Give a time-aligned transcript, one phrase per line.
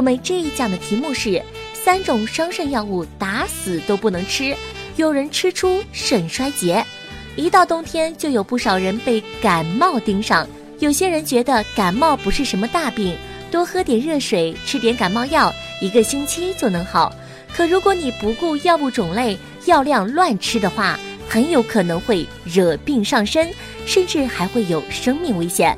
[0.00, 1.42] 我们这一讲的题目是
[1.74, 4.56] 三种伤肾药物打死都不能吃，
[4.96, 6.82] 有人吃出肾衰竭。
[7.36, 10.48] 一到冬天，就有不少人被感冒盯上。
[10.78, 13.14] 有些人觉得感冒不是什么大病，
[13.50, 15.52] 多喝点热水，吃点感冒药，
[15.82, 17.14] 一个星期就能好。
[17.54, 23.52] 可如果你不顾药物种类、药量乱吃的话，很有可能会惹病上身，
[23.84, 25.76] 甚至还会有生命危险。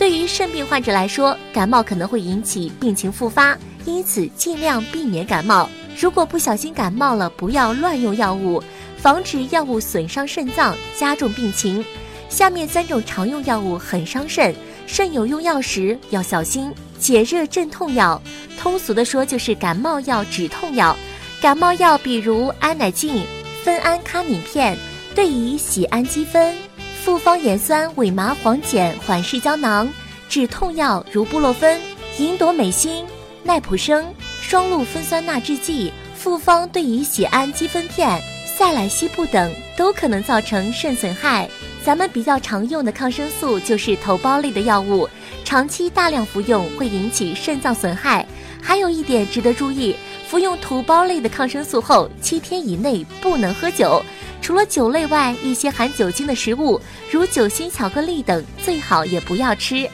[0.00, 5.68] 对于肾病患者来说，感冒可能会引起病情复发，因此尽量避免感冒。
[5.94, 8.62] 如果不小心感冒了，不要乱用药物，
[8.96, 11.84] 防止药物损伤肾脏，加重病情。
[12.30, 14.54] 下面三种常用药物很伤肾，
[14.86, 16.72] 肾友用药时要小心。
[16.98, 18.18] 解热镇痛药，
[18.58, 20.96] 通俗的说就是感冒药、止痛药。
[21.42, 23.22] 感冒药比如安乃近、
[23.62, 24.78] 酚安咖敏片、
[25.14, 26.56] 对乙酰氨基酚、
[27.02, 29.88] 复方盐酸伪麻黄碱缓释胶囊；
[30.28, 31.80] 止痛药如布洛芬、
[32.18, 33.06] 银朵美辛、
[33.42, 34.04] 奈普生、
[34.42, 41.48] 双氯芬酸钠制剂、复方对乙酰氨基酚片、塞来昔布等都可能造成肾损害。
[41.82, 45.08] 咱们比较常用的抗生素就是头孢类的药物，
[45.42, 48.26] 长期大量服用会引起肾脏损害。
[48.60, 49.96] 还有一点值得注意，
[50.28, 54.02] 服用头孢类的抗生素后，七天以内不能喝酒。
[54.50, 56.80] 除了酒类外，一些含酒精的食物，
[57.12, 59.88] 如酒心巧克力等，最好也不要吃。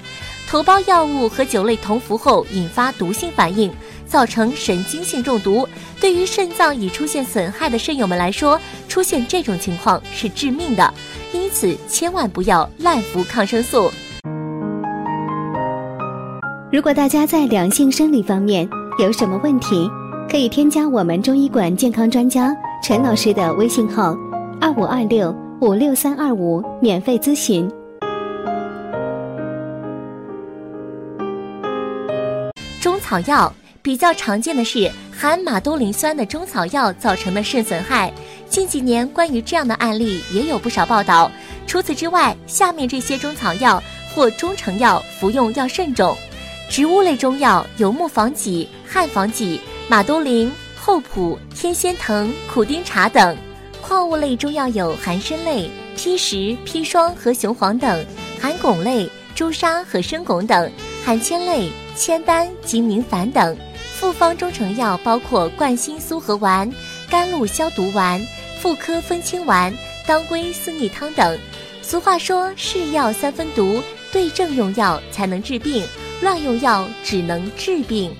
[0.49, 3.71] 头孢药物和酒类同服后引发毒性反应，
[4.07, 5.69] 造成神经性中毒。
[6.01, 10.95] 对于肾脏已出现损害的肾友们来说，出现这种情况是致命的。
[11.35, 13.93] 因此，千万不要滥服抗生素。
[16.73, 18.67] 如果大家在两性生理方面
[18.99, 19.87] 有什么问题，
[20.31, 24.17] 可以添加我们中医馆健康专家陈老师的微信号：
[24.61, 27.71] 二五二六五六三二五，免费咨询。
[32.81, 38.13] 中草药比较常见的是含马兜铃酸的中草药造成的肾损害。
[38.49, 41.31] 近几年，关于这样的案例也有不少报道。
[41.67, 43.83] 除此之外，下面这些中草药
[44.15, 46.17] 或中成药服用要慎重：
[46.71, 53.37] 植物类中药有木防己、汉防己、马兜铃、厚朴、天仙藤、苦丁茶等；
[53.87, 58.05] 矿物类中药有含砷类、砒石、砒霜和雄黄等；
[58.41, 60.69] 含汞类朱砂和生汞等；
[61.05, 63.57] 含铅类铅丹及明矾等。
[63.95, 66.69] 复方中成药包括冠心苏合丸、
[67.09, 68.21] 甘露消毒丸。
[68.61, 69.73] 妇科分清丸、
[70.05, 71.39] 当归四逆汤等。
[71.81, 73.81] 俗话说：“是药三分毒，
[74.11, 75.87] 对症用药才能治病，
[76.21, 78.13] 乱用药只能治病。”